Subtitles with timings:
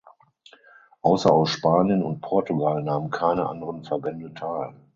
[1.03, 4.73] Außer aus Spanien und Portugal nahmen keine anderen Verbände teil.